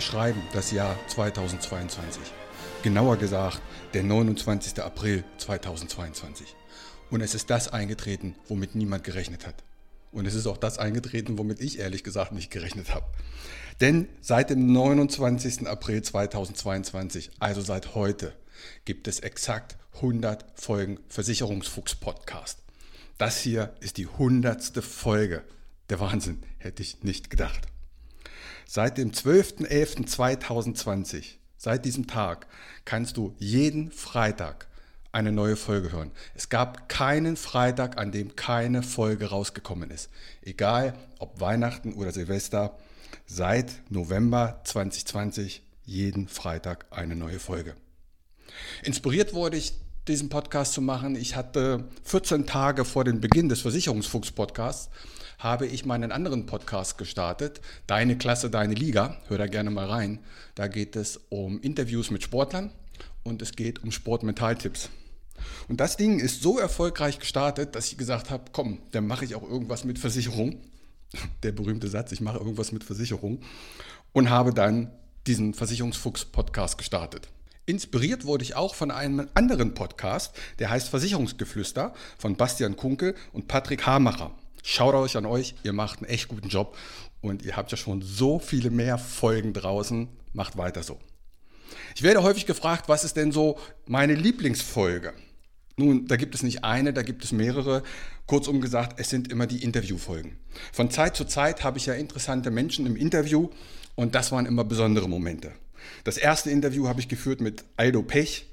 [0.00, 2.22] Wir schreiben das Jahr 2022.
[2.82, 3.60] Genauer gesagt,
[3.92, 4.80] der 29.
[4.80, 6.56] April 2022.
[7.10, 9.62] Und es ist das eingetreten, womit niemand gerechnet hat.
[10.12, 13.06] Und es ist auch das eingetreten, womit ich ehrlich gesagt nicht gerechnet habe.
[13.80, 15.66] Denn seit dem 29.
[15.66, 18.34] April 2022, also seit heute,
[18.84, 22.62] gibt es exakt 100 Folgen Versicherungsfuchs Podcast.
[23.18, 24.84] Das hier ist die 100.
[24.84, 25.42] Folge.
[25.88, 27.66] Der Wahnsinn, hätte ich nicht gedacht.
[28.66, 32.46] Seit dem 12.11.2020, seit diesem Tag,
[32.84, 34.68] kannst du jeden Freitag
[35.12, 36.10] eine neue Folge hören.
[36.34, 40.10] Es gab keinen Freitag, an dem keine Folge rausgekommen ist.
[40.42, 42.78] Egal ob Weihnachten oder Silvester,
[43.26, 47.74] seit November 2020 jeden Freitag eine neue Folge.
[48.82, 49.74] Inspiriert wurde ich,
[50.08, 51.14] diesen Podcast zu machen.
[51.14, 54.90] Ich hatte 14 Tage vor dem Beginn des Versicherungsfuchs-Podcasts
[55.40, 59.16] habe ich meinen anderen Podcast gestartet, Deine Klasse, deine Liga.
[59.28, 60.20] Hör da gerne mal rein.
[60.54, 62.72] Da geht es um Interviews mit Sportlern
[63.22, 64.90] und es geht um Sportmentaltipps.
[65.68, 69.34] Und das Ding ist so erfolgreich gestartet, dass ich gesagt habe, komm, dann mache ich
[69.34, 70.60] auch irgendwas mit Versicherung.
[71.42, 73.40] Der berühmte Satz, ich mache irgendwas mit Versicherung.
[74.12, 74.90] Und habe dann
[75.26, 77.28] diesen Versicherungsfuchs-Podcast gestartet.
[77.66, 83.46] Inspiriert wurde ich auch von einem anderen Podcast, der heißt Versicherungsgeflüster von Bastian Kunkel und
[83.46, 84.32] Patrick Hamacher.
[84.62, 86.76] Schaut euch an euch, ihr macht einen echt guten Job
[87.20, 90.08] und ihr habt ja schon so viele mehr Folgen draußen.
[90.32, 90.98] Macht weiter so.
[91.94, 95.12] Ich werde häufig gefragt, was ist denn so meine Lieblingsfolge?
[95.80, 97.82] Nun, da gibt es nicht eine, da gibt es mehrere.
[98.26, 100.36] Kurzum gesagt, es sind immer die Interviewfolgen.
[100.74, 103.48] Von Zeit zu Zeit habe ich ja interessante Menschen im Interview
[103.94, 105.52] und das waren immer besondere Momente.
[106.04, 108.50] Das erste Interview habe ich geführt mit Aldo Pech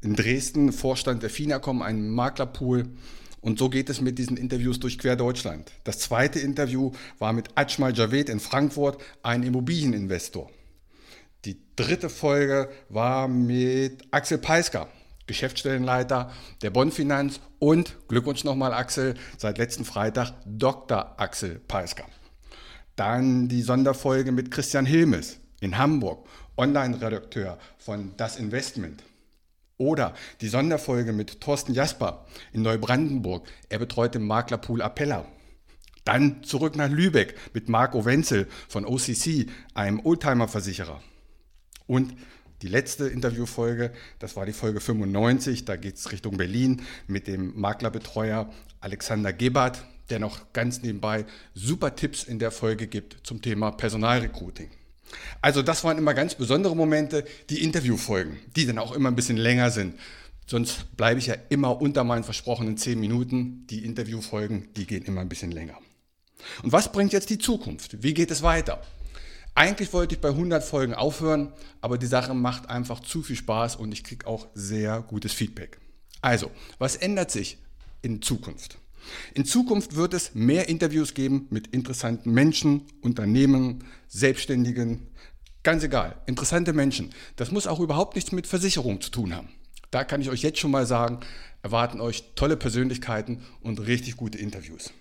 [0.00, 2.88] in Dresden, Vorstand der FINACOM, einem Maklerpool.
[3.42, 5.72] Und so geht es mit diesen Interviews durch quer Deutschland.
[5.84, 10.50] Das zweite Interview war mit Ajmal Javed in Frankfurt, ein Immobilieninvestor.
[11.44, 14.88] Die dritte Folge war mit Axel Peisker,
[15.30, 21.14] Geschäftsstellenleiter der Bonnfinanz und Glückwunsch nochmal Axel, seit letzten Freitag Dr.
[21.18, 22.04] Axel Peisker.
[22.96, 26.26] Dann die Sonderfolge mit Christian Hilmes in Hamburg,
[26.56, 29.04] Online-Redakteur von Das Investment.
[29.78, 33.46] Oder die Sonderfolge mit Thorsten Jasper in Neubrandenburg.
[33.68, 35.26] Er betreut den Maklerpool Appella.
[36.04, 41.00] Dann zurück nach Lübeck mit Marco Wenzel von OCC, einem Oldtimer-Versicherer.
[41.86, 42.14] Und
[42.62, 47.58] die letzte Interviewfolge, das war die Folge 95, da geht es Richtung Berlin mit dem
[47.58, 48.50] Maklerbetreuer
[48.80, 54.70] Alexander Gebert, der noch ganz nebenbei super Tipps in der Folge gibt zum Thema Personalrecruiting.
[55.40, 59.36] Also das waren immer ganz besondere Momente, die Interviewfolgen, die dann auch immer ein bisschen
[59.36, 59.94] länger sind.
[60.46, 63.66] Sonst bleibe ich ja immer unter meinen versprochenen zehn Minuten.
[63.68, 65.78] Die Interviewfolgen, die gehen immer ein bisschen länger.
[66.62, 68.02] Und was bringt jetzt die Zukunft?
[68.02, 68.82] Wie geht es weiter?
[69.54, 73.76] Eigentlich wollte ich bei 100 Folgen aufhören, aber die Sache macht einfach zu viel Spaß
[73.76, 75.78] und ich kriege auch sehr gutes Feedback.
[76.20, 77.58] Also, was ändert sich
[78.02, 78.78] in Zukunft?
[79.34, 85.08] In Zukunft wird es mehr Interviews geben mit interessanten Menschen, Unternehmen, Selbstständigen,
[85.62, 87.10] ganz egal, interessante Menschen.
[87.36, 89.48] Das muss auch überhaupt nichts mit Versicherung zu tun haben.
[89.90, 91.20] Da kann ich euch jetzt schon mal sagen,
[91.62, 94.92] erwarten euch tolle Persönlichkeiten und richtig gute Interviews.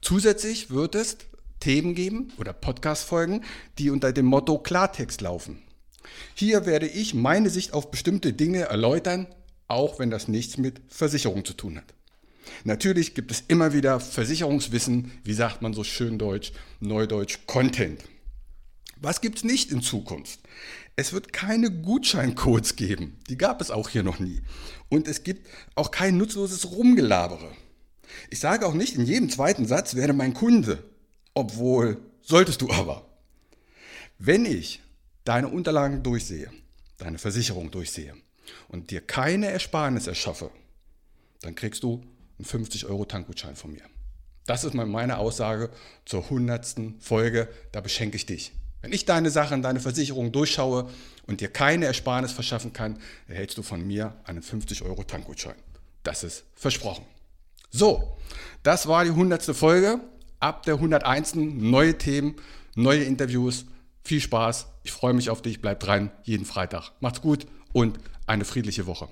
[0.00, 1.16] Zusätzlich wird es
[1.60, 3.44] Themen geben oder Podcast-Folgen,
[3.78, 5.62] die unter dem Motto Klartext laufen.
[6.34, 9.26] Hier werde ich meine Sicht auf bestimmte Dinge erläutern,
[9.66, 11.94] auch wenn das nichts mit Versicherung zu tun hat.
[12.64, 18.02] Natürlich gibt es immer wieder Versicherungswissen, wie sagt man so schön deutsch, neudeutsch Content.
[19.00, 20.40] Was gibt es nicht in Zukunft?
[20.96, 23.18] Es wird keine Gutscheincodes geben.
[23.28, 24.42] Die gab es auch hier noch nie.
[24.88, 27.52] Und es gibt auch kein nutzloses Rumgelabere.
[28.30, 30.82] Ich sage auch nicht in jedem zweiten Satz, werde mein Kunde.
[31.38, 33.06] Obwohl, solltest du aber.
[34.18, 34.82] Wenn ich
[35.22, 36.50] deine Unterlagen durchsehe,
[36.96, 38.12] deine Versicherung durchsehe
[38.66, 40.50] und dir keine Ersparnis erschaffe,
[41.42, 42.02] dann kriegst du
[42.38, 43.84] einen 50 Euro Tankgutschein von mir.
[44.46, 45.70] Das ist meine Aussage
[46.04, 46.96] zur 100.
[46.98, 47.46] Folge.
[47.70, 48.50] Da beschenke ich dich.
[48.82, 50.90] Wenn ich deine Sachen, deine Versicherung durchschaue
[51.28, 52.98] und dir keine Ersparnis verschaffen kann,
[53.28, 55.54] erhältst du von mir einen 50 Euro Tankgutschein.
[56.02, 57.04] Das ist versprochen.
[57.70, 58.18] So,
[58.64, 59.44] das war die 100.
[59.54, 60.00] Folge.
[60.40, 61.34] Ab der 101.
[61.34, 62.36] neue Themen,
[62.76, 63.66] neue Interviews.
[64.04, 64.68] Viel Spaß.
[64.84, 65.60] Ich freue mich auf dich.
[65.60, 66.10] Bleib dran.
[66.22, 66.92] Jeden Freitag.
[67.00, 69.08] Macht's gut und eine friedliche Woche.